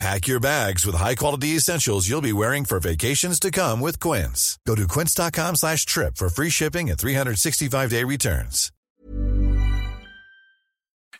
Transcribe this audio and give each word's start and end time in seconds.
Pack 0.00 0.26
your 0.26 0.40
bags 0.40 0.84
with 0.84 0.96
high-quality 0.96 1.56
essentials 1.56 2.08
you'll 2.08 2.20
be 2.20 2.32
wearing 2.32 2.64
for 2.64 2.80
vacations 2.80 3.38
to 3.38 3.50
come 3.50 3.80
with 3.80 4.00
Quince. 4.00 4.58
Go 4.66 4.74
to 4.74 4.88
quince.com 4.88 5.56
slash 5.56 5.86
trip 5.86 6.16
for 6.16 6.28
free 6.28 6.50
shipping 6.50 6.90
and 6.90 6.98
365-day 6.98 8.04
returns. 8.04 8.70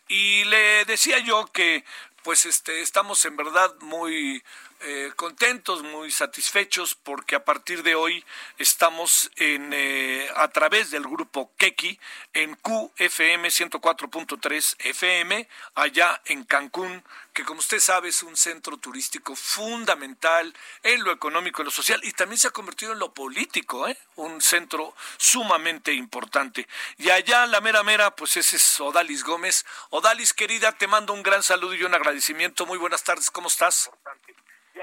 Y 0.08 0.44
le 0.44 0.84
decía 0.84 1.18
yo 1.24 1.46
que 1.46 1.82
pues 2.22 2.44
este 2.46 2.82
estamos 2.82 3.24
en 3.24 3.36
verdad 3.36 3.70
muy 3.80 4.42
eh, 4.86 5.12
contentos, 5.16 5.82
muy 5.82 6.10
satisfechos 6.10 6.94
porque 6.94 7.36
a 7.36 7.44
partir 7.44 7.82
de 7.82 7.94
hoy 7.94 8.24
estamos 8.58 9.30
en 9.36 9.72
eh, 9.72 10.28
a 10.36 10.48
través 10.48 10.90
del 10.90 11.04
grupo 11.04 11.50
Keki 11.56 11.98
en 12.34 12.54
QFM 12.56 13.48
104.3 13.48 14.76
FM 14.78 15.48
allá 15.74 16.20
en 16.26 16.44
Cancún, 16.44 17.02
que 17.32 17.44
como 17.44 17.60
usted 17.60 17.80
sabe 17.80 18.10
es 18.10 18.22
un 18.22 18.36
centro 18.36 18.76
turístico 18.76 19.34
fundamental 19.34 20.54
en 20.82 21.02
lo 21.02 21.12
económico 21.12 21.62
y 21.62 21.64
lo 21.64 21.70
social 21.70 22.00
y 22.04 22.12
también 22.12 22.38
se 22.38 22.48
ha 22.48 22.52
convertido 22.52 22.92
en 22.92 22.98
lo 22.98 23.14
político, 23.14 23.88
¿eh? 23.88 23.96
un 24.16 24.40
centro 24.40 24.94
sumamente 25.16 25.92
importante. 25.92 26.68
Y 26.98 27.10
allá 27.10 27.46
la 27.46 27.60
mera 27.60 27.82
mera, 27.82 28.14
pues 28.14 28.36
ese 28.36 28.56
es 28.56 28.80
Odalis 28.80 29.24
Gómez. 29.24 29.64
Odalis, 29.90 30.32
querida, 30.32 30.72
te 30.72 30.86
mando 30.86 31.12
un 31.12 31.22
gran 31.22 31.42
saludo 31.42 31.74
y 31.74 31.84
un 31.84 31.94
agradecimiento. 31.94 32.66
Muy 32.66 32.78
buenas 32.78 33.02
tardes, 33.02 33.30
¿cómo 33.30 33.48
estás? 33.48 33.90
Y 34.23 34.23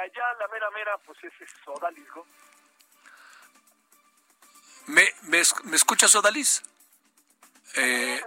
allá 0.02 0.33
la 0.39 0.47
mera 0.47 0.69
mera, 0.71 0.97
pues 0.99 1.17
ese 1.23 1.44
es 1.44 1.52
Odalis. 1.67 2.07
¿Me, 4.88 5.03
me, 5.23 5.41
me 5.63 5.75
escuchas, 5.75 6.13
Odalis? 6.16 6.63
Eh, 7.75 8.22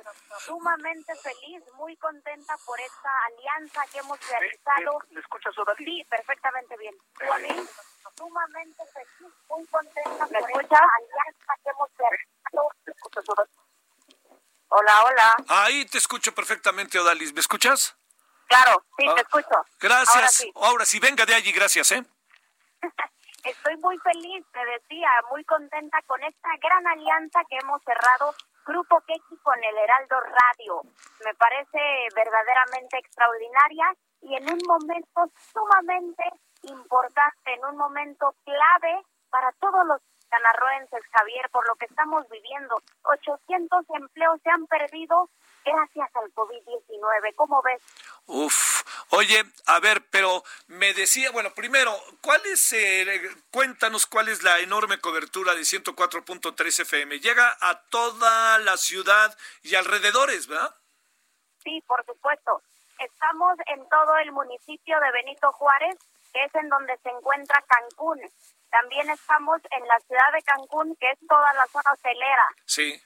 sumamente 0.47 1.12
feliz, 1.17 1.62
muy 1.75 1.97
contenta 1.97 2.56
por 2.64 2.80
esta 2.80 3.11
alianza 3.27 3.83
que 3.92 3.98
hemos 3.98 4.19
realizado. 4.28 4.98
¿Me, 5.11 5.20
escuchas, 5.20 5.58
Odalis? 5.58 5.86
Sí, 5.86 6.06
perfectamente 6.08 6.77
bien. 6.78 6.95
Eh, 7.20 7.67
sumamente 8.17 8.83
feliz, 8.86 9.34
muy 9.48 9.67
contenta 9.67 10.27
por 10.27 10.62
esta 10.62 10.78
alianza 10.78 11.55
que 11.62 11.70
hemos 11.70 11.91
realizado. 11.98 12.70
¿Me 12.86 12.92
escuchas, 12.92 13.28
Odalis? 13.28 13.55
Hola, 14.69 15.05
hola. 15.05 15.36
Ahí 15.48 15.84
te 15.86 15.98
escucho 15.98 16.34
perfectamente, 16.34 16.98
Odalis. 16.98 17.33
¿Me 17.33 17.41
escuchas? 17.41 17.97
Claro, 18.47 18.84
sí, 18.97 19.06
te 19.14 19.20
escucho. 19.20 19.64
Gracias. 19.81 20.14
Ahora 20.14 20.28
sí. 20.28 20.53
Ahora 20.55 20.84
sí, 20.84 20.98
venga 21.00 21.25
de 21.27 21.34
allí, 21.34 21.53
gracias, 21.53 21.92
¿eh? 21.92 22.05
Estoy 23.45 23.77
muy 23.77 23.98
feliz, 23.98 24.45
te 24.53 24.64
decía, 24.64 25.11
muy 25.31 25.45
contenta 25.45 26.01
con 26.06 26.23
esta 26.23 26.48
gran 26.62 26.86
alianza 26.86 27.42
que 27.48 27.59
hemos 27.59 27.83
cerrado 27.83 28.34
Grupo 28.64 29.03
Keki 29.03 29.36
con 29.42 29.62
el 29.62 29.77
Heraldo 29.77 30.19
Radio. 30.20 30.81
Me 31.25 31.34
parece 31.34 31.78
verdaderamente 32.14 32.97
extraordinaria 32.97 33.95
y 34.23 34.36
en 34.36 34.51
un 34.51 34.61
momento 34.67 35.31
sumamente 35.53 36.25
importante, 36.62 37.53
en 37.53 37.64
un 37.67 37.77
momento 37.77 38.34
clave 38.45 39.03
para 39.29 39.53
todos 39.61 39.86
los 39.86 40.01
canarroenses, 40.31 41.03
Javier, 41.12 41.51
por 41.51 41.67
lo 41.69 41.75
que 41.77 41.84
estamos 41.84 42.27
viviendo. 42.31 42.81
800 43.03 43.84
empleos 43.91 44.41
se 44.42 44.51
han 44.51 44.67
perdido 44.67 45.29
gracias 45.65 46.11
al 46.17 46.33
COVID-19. 46.34 47.34
¿Cómo 47.34 47.62
ves? 47.62 47.83
Uf, 48.27 48.83
oye, 49.11 49.45
a 49.67 49.81
ver, 49.81 50.05
pero 50.11 50.43
me 50.69 50.93
decía, 50.95 51.31
bueno, 51.31 51.53
primero, 51.55 51.95
¿cuál 52.20 52.41
es, 52.47 52.73
eh, 52.73 53.20
cuéntanos 53.51 54.07
cuál 54.07 54.29
es 54.29 54.42
la 54.42 54.58
enorme 54.61 55.01
cobertura 55.01 55.55
de 55.55 55.63
104.3 55.63 56.80
FM? 56.80 57.20
Llega 57.20 57.57
a 57.61 57.80
toda 57.91 58.58
la 58.58 58.77
ciudad 58.77 59.36
y 59.63 59.74
alrededores, 59.74 60.47
¿verdad? 60.47 60.74
Sí, 61.63 61.83
por 61.86 62.05
supuesto. 62.05 62.63
Estamos 62.98 63.57
en 63.67 63.89
todo 63.89 64.17
el 64.19 64.33
municipio 64.33 64.98
de 65.01 65.13
Benito 65.13 65.51
Juárez, 65.53 65.97
que 66.33 66.45
es 66.45 66.55
en 66.55 66.69
donde 66.69 66.97
se 66.98 67.08
encuentra 67.08 67.63
Cancún. 67.67 68.20
También 68.70 69.08
estamos 69.11 69.61
en 69.70 69.86
la 69.86 69.98
ciudad 70.01 70.33
de 70.33 70.42
Cancún, 70.42 70.97
que 70.97 71.11
es 71.11 71.19
toda 71.29 71.53
la 71.55 71.67
zona 71.67 71.92
hotelera. 71.92 72.47
Sí. 72.67 73.01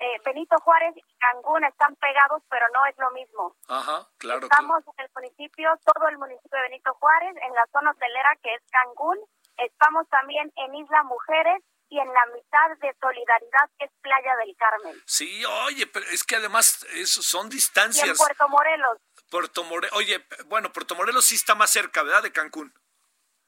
Eh, 0.00 0.18
Benito 0.24 0.56
Juárez 0.64 0.96
y 0.96 1.04
Cancún 1.18 1.62
están 1.64 1.94
pegados, 1.96 2.42
pero 2.48 2.66
no 2.72 2.86
es 2.86 2.96
lo 2.96 3.10
mismo. 3.10 3.54
Ajá, 3.68 4.08
claro. 4.16 4.40
Estamos 4.46 4.82
en 4.96 5.04
el 5.04 5.10
municipio, 5.14 5.78
todo 5.84 6.08
el 6.08 6.16
municipio 6.16 6.56
de 6.56 6.62
Benito 6.62 6.94
Juárez, 6.94 7.36
en 7.46 7.54
la 7.54 7.66
zona 7.70 7.90
hotelera 7.90 8.30
que 8.42 8.54
es 8.54 8.62
Cancún. 8.70 9.18
Estamos 9.58 10.08
también 10.08 10.50
en 10.56 10.74
Isla 10.74 11.02
Mujeres 11.02 11.62
y 11.90 11.98
en 11.98 12.08
la 12.14 12.26
mitad 12.34 12.78
de 12.80 12.96
Solidaridad, 12.98 13.68
que 13.78 13.84
es 13.84 13.90
Playa 14.00 14.36
del 14.36 14.56
Carmen. 14.56 15.02
Sí, 15.04 15.44
oye, 15.66 15.86
pero 15.86 16.06
es 16.06 16.24
que 16.24 16.36
además 16.36 16.86
eso 16.94 17.20
son 17.20 17.50
distancias. 17.50 18.06
Y 18.06 18.10
en 18.10 18.16
Puerto 18.16 18.48
Morelos. 18.48 18.98
Puerto 19.28 19.64
Morelos, 19.64 19.94
oye, 19.98 20.24
bueno, 20.46 20.72
Puerto 20.72 20.94
Morelos 20.94 21.26
sí 21.26 21.34
está 21.34 21.54
más 21.54 21.70
cerca, 21.70 22.02
¿verdad? 22.02 22.22
De 22.22 22.32
Cancún. 22.32 22.72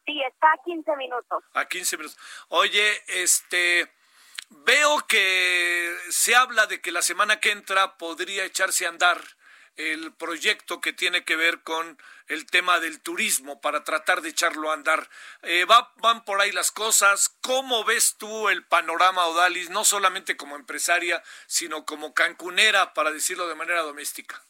Sí, 0.04 0.20
está 0.22 0.48
a 0.48 0.62
15 0.64 0.96
minutos. 0.96 1.44
A 1.54 1.64
15 1.64 1.96
minutos. 1.96 2.18
Oye, 2.48 3.02
este 3.06 3.90
Veo 4.64 5.06
que 5.08 5.96
se 6.10 6.34
habla 6.34 6.66
de 6.66 6.80
que 6.80 6.92
la 6.92 7.02
semana 7.02 7.40
que 7.40 7.50
entra 7.50 7.96
podría 7.96 8.44
echarse 8.44 8.86
a 8.86 8.90
andar 8.90 9.20
el 9.76 10.14
proyecto 10.14 10.80
que 10.80 10.92
tiene 10.92 11.24
que 11.24 11.36
ver 11.36 11.62
con 11.62 11.98
el 12.26 12.46
tema 12.46 12.78
del 12.78 13.02
turismo 13.02 13.60
para 13.60 13.84
tratar 13.84 14.20
de 14.20 14.28
echarlo 14.28 14.70
a 14.70 14.74
andar. 14.74 15.08
Eh, 15.42 15.64
va, 15.64 15.92
van 15.96 16.24
por 16.24 16.40
ahí 16.40 16.52
las 16.52 16.70
cosas. 16.70 17.28
¿Cómo 17.42 17.84
ves 17.84 18.16
tú 18.18 18.48
el 18.48 18.64
panorama, 18.66 19.26
Odalis, 19.26 19.70
no 19.70 19.84
solamente 19.84 20.36
como 20.36 20.56
empresaria, 20.56 21.22
sino 21.46 21.84
como 21.84 22.14
cancunera, 22.14 22.92
para 22.94 23.10
decirlo 23.10 23.48
de 23.48 23.54
manera 23.54 23.82
doméstica? 23.82 24.40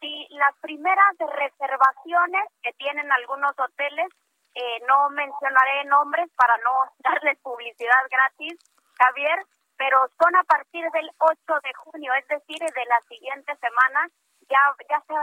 Sí, 0.00 0.26
las 0.30 0.54
primeras 0.60 1.16
reservaciones 1.18 2.42
que 2.62 2.72
tienen 2.74 3.10
algunos 3.10 3.54
hoteles, 3.58 4.08
eh, 4.54 4.80
no 4.86 5.10
mencionaré 5.10 5.84
nombres 5.86 6.30
para 6.36 6.56
no 6.58 6.92
darles 6.98 7.38
publicidad 7.40 8.02
gratis, 8.10 8.54
Javier, 8.98 9.46
pero 9.76 9.98
son 10.18 10.34
a 10.36 10.44
partir 10.44 10.84
del 10.90 11.10
8 11.18 11.36
de 11.62 11.74
junio, 11.74 12.12
es 12.14 12.26
decir, 12.28 12.58
de 12.58 12.84
la 12.86 13.00
siguiente 13.08 13.54
semana, 13.56 14.08
ya, 14.48 14.60
ya 14.88 15.02
se 15.06 15.14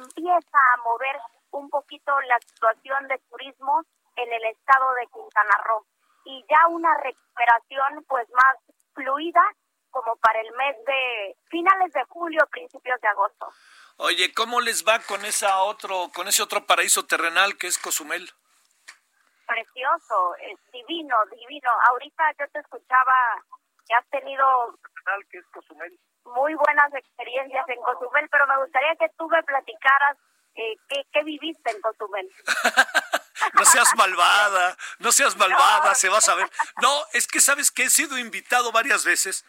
empieza 0.00 0.58
a 0.74 0.82
mover 0.84 1.16
un 1.50 1.70
poquito 1.70 2.12
la 2.22 2.38
situación 2.40 3.08
de 3.08 3.18
turismo 3.30 3.82
en 4.16 4.32
el 4.32 4.44
estado 4.44 4.92
de 4.94 5.06
Quintana 5.06 5.56
Roo 5.64 5.86
y 6.24 6.44
ya 6.48 6.68
una 6.68 6.94
recuperación 6.98 8.04
pues 8.08 8.28
más 8.30 8.56
fluida 8.94 9.42
como 9.90 10.16
para 10.16 10.40
el 10.40 10.52
mes 10.52 10.76
de 10.86 11.36
finales 11.50 11.92
de 11.92 12.02
julio, 12.08 12.46
principios 12.50 13.00
de 13.00 13.08
agosto. 13.08 13.46
Oye, 13.98 14.32
¿cómo 14.32 14.60
les 14.60 14.86
va 14.86 14.98
con 15.00 15.24
esa 15.24 15.62
otro 15.62 16.10
con 16.14 16.28
ese 16.28 16.42
otro 16.42 16.66
paraíso 16.66 17.04
terrenal 17.04 17.58
que 17.58 17.66
es 17.66 17.78
Cozumel? 17.78 18.30
Precioso, 19.52 20.34
es 20.40 20.58
divino, 20.72 21.16
divino. 21.30 21.70
Ahorita 21.90 22.24
yo 22.38 22.48
te 22.48 22.60
escuchaba 22.60 23.14
que 23.86 23.94
has 23.94 24.08
tenido 24.10 24.78
muy 26.24 26.54
buenas 26.54 26.94
experiencias 26.94 27.68
en 27.68 27.82
Cozumel, 27.82 28.28
pero 28.30 28.46
me 28.46 28.58
gustaría 28.58 28.96
que 28.96 29.08
tú 29.18 29.28
me 29.28 29.42
platicaras 29.42 30.16
eh, 30.54 30.76
qué, 31.12 31.24
viviste 31.24 31.70
en 31.70 31.80
Cozumel. 31.80 32.30
no 33.54 33.64
seas 33.64 33.94
malvada, 33.96 34.76
no 34.98 35.12
seas 35.12 35.36
malvada, 35.36 35.94
se 36.02 36.08
va 36.08 36.18
a 36.18 36.22
saber. 36.22 36.48
No, 36.80 36.90
es 37.12 37.26
que 37.26 37.40
sabes 37.40 37.70
que 37.70 37.84
he 37.84 37.90
sido 37.90 38.18
invitado 38.18 38.72
varias 38.72 39.04
veces 39.04 39.44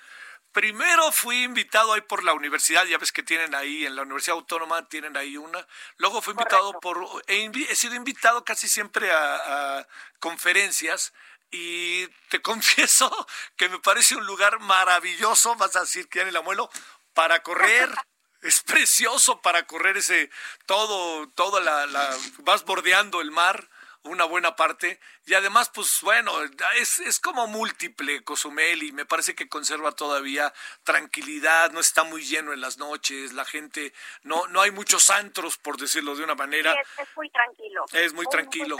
Primero 0.53 1.12
fui 1.12 1.44
invitado 1.44 1.94
ahí 1.94 2.02
por 2.02 2.24
la 2.24 2.34
universidad, 2.34 2.85
ya 2.85 3.00
ves 3.00 3.11
que 3.11 3.23
tienen 3.23 3.55
ahí, 3.55 3.88
en 3.88 3.96
la 3.96 4.03
Universidad 4.03 4.38
Autónoma 4.38 4.88
tienen 4.88 5.17
ahí 5.17 5.35
una. 5.35 5.67
Luego 5.97 6.22
fui 6.22 6.34
invitado 6.34 6.79
por, 6.79 7.23
he, 7.26 7.76
sido 7.76 7.96
invitado 7.96 8.46
casi 8.46 8.67
siempre 8.67 9.11
a, 9.11 9.88
conferencias 10.20 11.11
y 11.50 12.08
te 12.29 12.40
confieso 12.44 13.28
que 13.58 13.67
me 13.67 13.79
parece 13.79 14.16
un 14.16 14.28
lugar 14.28 14.59
maravilloso, 14.59 15.55
vas 15.55 15.76
a 15.76 15.82
decir 15.82 16.08
que 16.08 16.22
en 16.22 16.28
el 16.28 16.38
abuelo, 16.38 16.70
para 17.14 17.41
correr. 17.41 17.90
es 18.44 18.61
precioso 18.61 19.41
para 19.41 19.66
correr 19.66 19.96
ese 19.96 20.29
todo, 20.66 21.29
toda 21.29 21.61
la, 21.61 21.85
la, 21.85 22.14
vas 22.40 22.66
bordeando 22.66 23.22
el 23.22 23.32
mar 23.32 23.70
una 24.03 24.26
buena 24.26 24.55
parte. 24.55 25.00
Y 25.26 25.34
además, 25.34 25.70
pues 25.73 26.00
bueno, 26.02 26.34
es, 26.76 27.00
es 27.00 27.20
como 27.20 27.47
múltiple 27.47 28.23
Cozumel 28.23 28.84
y 28.84 28.91
me 28.91 29.05
parece 29.05 29.35
que 29.35 29.50
conserva 29.50 29.94
todavía 29.94 30.53
tranquilidad, 30.84 31.72
no 31.72 31.79
está 31.79 32.03
muy 32.03 32.23
lleno 32.23 32.53
en 32.53 32.61
las 32.61 32.78
noches, 32.78 33.34
la 33.34 33.46
gente, 33.46 33.94
no, 34.23 34.47
no 34.47 34.61
hay 34.61 34.72
muchos 34.72 35.09
antros, 35.09 35.58
por 35.58 35.78
decirlo 35.78 36.16
de 36.16 36.23
una 36.23 36.35
manera. 36.35 36.73
es, 36.97 37.08
muy 37.16 37.29
tranquilo. 37.29 37.85
Es 37.91 38.14
muy, 38.14 38.26
tranquilo. 38.28 38.78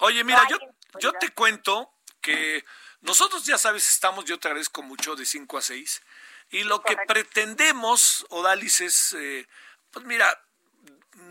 Oye, 0.00 0.24
mira, 0.24 0.46
yo, 0.48 0.58
yo 1.00 1.12
te 1.12 1.30
cuento 1.30 1.92
que 2.20 2.64
nosotros 3.00 3.44
ya 3.44 3.58
sabes, 3.58 3.88
estamos, 3.88 4.24
yo 4.24 4.38
te 4.38 4.48
agradezco 4.48 4.82
mucho, 4.82 5.14
de 5.14 5.26
5 5.26 5.58
a 5.58 5.62
6 5.62 6.02
Y 6.50 6.64
lo 6.64 6.82
que 6.82 6.96
pretendemos, 7.06 8.26
Odalis, 8.30 8.80
es, 8.80 9.12
eh, 9.12 9.46
pues 9.90 10.06
mira, 10.06 10.40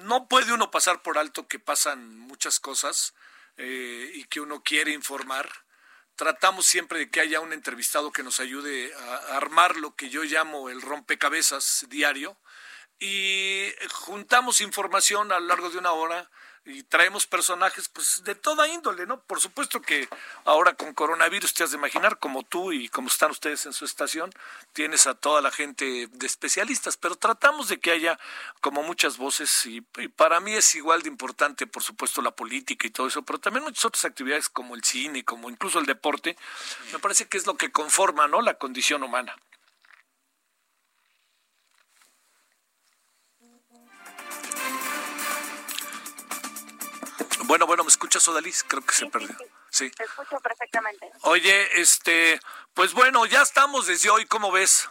no 0.04 0.28
puede 0.28 0.54
uno 0.54 0.72
pasar 0.72 1.02
por 1.02 1.18
alto 1.18 1.48
que 1.48 1.60
pasan 1.60 2.18
muchas 2.20 2.60
cosas 2.60 3.14
eh, 3.58 4.12
y 4.14 4.26
que 4.26 4.42
uno 4.42 4.64
quiere 4.64 4.92
informar. 4.92 5.50
Tratamos 6.16 6.66
siempre 6.66 7.00
de 7.00 7.10
que 7.10 7.22
haya 7.22 7.40
un 7.40 7.54
entrevistado 7.54 8.12
que 8.12 8.24
nos 8.24 8.40
ayude 8.40 8.94
a 8.94 9.38
armar 9.38 9.78
lo 9.78 9.96
que 9.96 10.10
yo 10.10 10.24
llamo 10.24 10.70
el 10.70 10.82
rompecabezas 10.82 11.86
diario 11.90 12.38
y 13.00 13.68
juntamos 13.92 14.62
información 14.62 15.32
a 15.32 15.40
lo 15.40 15.48
largo 15.48 15.70
de 15.70 15.78
una 15.78 15.92
hora 15.92 16.30
y 16.66 16.84
traemos 16.84 17.28
personajes 17.28 17.90
pues 17.90 18.24
de 18.24 18.36
toda 18.36 18.68
índole, 18.68 19.06
¿no? 19.06 19.20
Por 19.20 19.42
supuesto 19.42 19.82
que 19.82 20.08
ahora 20.46 20.74
con 20.76 20.94
coronavirus 20.94 21.54
te 21.54 21.64
has 21.64 21.72
de 21.72 21.78
imaginar, 21.78 22.20
como 22.20 22.44
tú 22.44 22.72
y 22.72 22.88
como 22.90 23.10
están 23.10 23.32
ustedes 23.32 23.66
en 23.66 23.74
su 23.74 23.84
estación, 23.84 24.32
tienes 24.72 25.06
a 25.08 25.16
toda 25.16 25.42
la 25.42 25.52
gente 25.52 26.08
de 26.12 26.26
especialistas, 26.26 26.96
pero 26.96 27.16
tratamos 27.16 27.68
de 27.68 27.80
que 27.80 27.92
haya 27.92 28.18
como 28.62 28.82
muchas 28.84 29.18
voces 29.18 29.66
y, 29.66 29.82
para 29.82 30.40
mí 30.40 30.54
es 30.54 30.76
igual 30.76 31.02
de 31.02 31.10
importante, 31.10 31.68
por 31.68 31.84
supuesto, 31.84 32.22
la 32.22 32.32
política 32.32 32.88
y 32.88 32.92
todo 32.92 33.08
eso, 33.08 33.24
pero 33.24 33.40
también 33.40 33.64
muchas 33.64 33.86
otras 33.86 34.06
actividades 34.06 34.48
como 34.50 34.76
el 34.76 34.84
cine, 34.84 35.26
como 35.26 35.50
incluso 35.50 35.80
el 35.80 35.86
deporte, 35.86 36.38
me 36.92 37.00
parece 37.00 37.28
que 37.28 37.38
es 37.38 37.46
lo 37.46 37.58
que 37.58 37.72
conforma, 37.72 38.28
¿no? 38.28 38.42
La 38.42 38.54
condición 38.56 39.04
humana. 39.04 39.36
Bueno, 47.54 47.68
bueno, 47.68 47.84
¿me 47.84 47.90
escuchas, 47.90 48.28
Odalis? 48.28 48.64
Creo 48.64 48.82
que 48.82 48.96
se 48.96 49.06
perdió. 49.06 49.30
Sí, 49.70 49.92
Te 49.92 50.06
escucho 50.06 50.40
perfectamente. 50.40 51.12
Oye, 51.22 51.80
este, 51.80 52.40
pues 52.74 52.96
bueno, 52.96 53.28
ya 53.28 53.44
estamos 53.44 53.86
desde 53.86 54.10
hoy, 54.10 54.26
¿cómo 54.26 54.52
ves? 54.52 54.90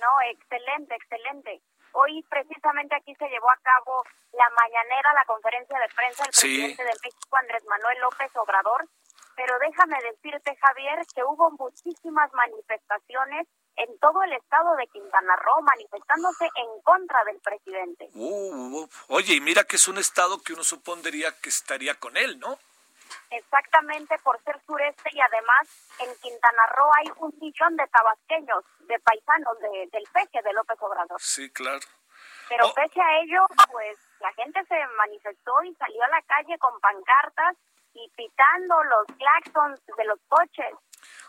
No, 0.00 0.08
excelente, 0.32 0.94
excelente. 0.94 1.60
Hoy 1.92 2.24
precisamente 2.30 2.94
aquí 2.94 3.14
se 3.16 3.28
llevó 3.28 3.50
a 3.50 3.58
cabo 3.58 4.02
la 4.32 4.48
mañanera, 4.48 5.12
la 5.12 5.26
conferencia 5.26 5.78
de 5.78 5.94
prensa 5.94 6.22
del 6.22 6.32
presidente 6.32 6.84
de 6.84 6.92
México, 7.02 7.36
Andrés 7.36 7.62
Manuel 7.68 8.00
López 8.00 8.30
Obrador, 8.36 8.88
pero 9.36 9.58
déjame 9.58 9.98
decirte, 10.10 10.56
Javier, 10.56 11.04
que 11.14 11.22
hubo 11.22 11.50
muchísimas 11.50 12.32
manifestaciones 12.32 13.46
en 13.76 13.98
todo 13.98 14.22
el 14.22 14.32
estado 14.32 14.76
de 14.76 14.86
Quintana 14.88 15.36
Roo 15.36 15.62
manifestándose 15.62 16.44
en 16.44 16.82
contra 16.82 17.24
del 17.24 17.38
presidente. 17.40 18.08
Uh, 18.14 18.88
oye, 19.08 19.34
y 19.34 19.40
mira 19.40 19.64
que 19.64 19.76
es 19.76 19.88
un 19.88 19.98
estado 19.98 20.40
que 20.42 20.52
uno 20.52 20.62
supondría 20.64 21.32
que 21.40 21.48
estaría 21.48 21.94
con 21.94 22.16
él, 22.16 22.38
¿no? 22.38 22.58
Exactamente 23.30 24.16
por 24.22 24.40
ser 24.42 24.60
sureste 24.66 25.10
y 25.12 25.20
además 25.20 25.68
en 25.98 26.14
Quintana 26.20 26.66
Roo 26.76 26.90
hay 26.98 27.12
un 27.18 27.34
millón 27.40 27.76
de 27.76 27.86
tabasqueños, 27.88 28.64
de 28.80 28.98
paisanos 29.00 29.58
del 29.60 30.04
peje 30.12 30.42
de 30.42 30.52
López 30.52 30.76
Obrador. 30.80 31.20
Sí, 31.20 31.50
claro. 31.50 31.80
Pero 32.48 32.68
oh. 32.68 32.74
pese 32.74 33.00
a 33.00 33.20
ello, 33.22 33.46
pues 33.70 33.98
la 34.20 34.32
gente 34.34 34.64
se 34.66 34.76
manifestó 34.96 35.62
y 35.64 35.74
salió 35.74 36.02
a 36.04 36.08
la 36.08 36.22
calle 36.22 36.58
con 36.58 36.78
pancartas 36.80 37.56
y 37.94 38.08
pitando 38.16 38.82
los 38.84 39.06
claxons 39.16 39.80
de 39.96 40.04
los 40.04 40.18
coches. 40.28 40.74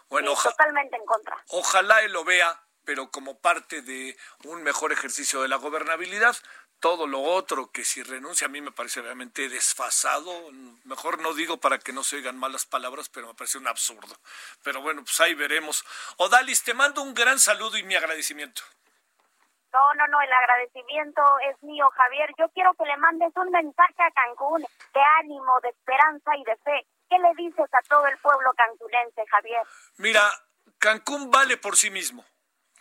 Bueno, 0.09 0.33
totalmente 0.35 0.95
en 0.95 1.05
contra. 1.05 1.37
Ojalá 1.49 2.01
él 2.01 2.11
lo 2.13 2.23
vea, 2.23 2.61
pero 2.83 3.09
como 3.11 3.39
parte 3.39 3.81
de 3.81 4.17
un 4.43 4.63
mejor 4.63 4.91
ejercicio 4.91 5.41
de 5.41 5.47
la 5.47 5.57
gobernabilidad. 5.57 6.35
Todo 6.79 7.07
lo 7.07 7.21
otro 7.21 7.71
que 7.71 7.83
si 7.83 8.03
renuncia 8.03 8.45
a 8.45 8.49
mí 8.49 8.61
me 8.61 8.71
parece 8.71 9.01
realmente 9.01 9.49
desfasado. 9.49 10.31
Mejor 10.83 11.19
no 11.19 11.33
digo 11.33 11.57
para 11.57 11.79
que 11.79 11.93
no 11.93 12.03
se 12.03 12.17
oigan 12.17 12.37
malas 12.37 12.65
palabras, 12.65 13.09
pero 13.09 13.27
me 13.27 13.33
parece 13.33 13.57
un 13.57 13.67
absurdo. 13.67 14.15
Pero 14.61 14.81
bueno, 14.81 15.03
pues 15.03 15.19
ahí 15.21 15.33
veremos. 15.33 15.85
Odalis, 16.17 16.63
te 16.63 16.73
mando 16.73 17.01
un 17.01 17.13
gran 17.13 17.39
saludo 17.39 17.77
y 17.77 17.83
mi 17.83 17.95
agradecimiento. 17.95 18.61
No, 19.75 19.93
no, 19.95 20.07
no, 20.07 20.21
el 20.21 20.31
agradecimiento 20.31 21.21
es 21.49 21.61
mío, 21.63 21.89
Javier. 21.95 22.29
Yo 22.37 22.47
quiero 22.53 22.73
que 22.75 22.85
le 22.85 22.95
mandes 22.95 23.33
un 23.35 23.49
mensaje 23.51 24.03
a 24.03 24.11
Cancún 24.11 24.61
de 24.61 25.01
ánimo, 25.19 25.59
de 25.61 25.69
esperanza 25.69 26.31
y 26.37 26.43
de 26.45 26.55
fe. 26.57 26.87
¿Qué 27.09 27.17
le 27.19 27.33
dices 27.35 27.69
a 27.71 27.81
todo 27.83 28.05
el 28.07 28.17
pueblo 28.17 28.53
cancunense, 28.53 29.25
Javier? 29.29 29.61
Mira, 29.97 30.31
Cancún 30.79 31.31
vale 31.31 31.57
por 31.57 31.75
sí 31.75 31.89
mismo. 31.89 32.25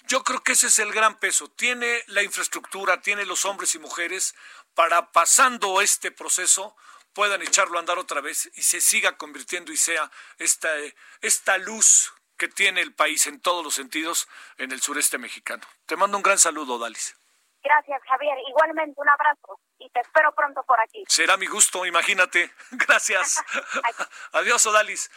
Yo 0.06 0.22
creo 0.22 0.40
que 0.42 0.52
ese 0.52 0.66
es 0.66 0.78
el 0.78 0.92
gran 0.92 1.18
peso. 1.18 1.50
Tiene 1.50 2.02
la 2.08 2.22
infraestructura, 2.22 3.00
tiene 3.00 3.24
los 3.24 3.44
hombres 3.44 3.74
y 3.74 3.78
mujeres 3.78 4.34
para 4.74 5.12
pasando 5.12 5.80
este 5.80 6.10
proceso 6.10 6.76
puedan 7.14 7.42
echarlo 7.42 7.76
a 7.76 7.80
andar 7.80 7.98
otra 7.98 8.20
vez 8.20 8.50
y 8.56 8.62
se 8.62 8.80
siga 8.80 9.16
convirtiendo 9.16 9.72
y 9.72 9.76
sea 9.76 10.10
esta, 10.36 10.68
esta 11.20 11.56
luz 11.58 12.12
que 12.36 12.48
tiene 12.48 12.82
el 12.82 12.92
país 12.92 13.26
en 13.26 13.40
todos 13.40 13.64
los 13.64 13.74
sentidos 13.74 14.28
en 14.58 14.72
el 14.72 14.82
sureste 14.82 15.16
mexicano. 15.16 15.62
Te 15.86 15.96
mando 15.96 16.16
un 16.16 16.22
gran 16.22 16.38
saludo, 16.38 16.78
Dalis. 16.78 17.16
Gracias, 17.62 18.02
Javier. 18.02 18.36
Igualmente 18.48 19.00
un 19.00 19.08
abrazo 19.08 19.60
y 19.84 19.90
te 19.90 20.00
espero 20.00 20.34
pronto 20.34 20.62
por 20.64 20.80
aquí. 20.80 21.04
Será 21.06 21.36
mi 21.36 21.46
gusto, 21.46 21.84
imagínate. 21.84 22.50
Gracias. 22.70 23.42
Adiós, 24.32 24.64
Odalis. 24.66 25.10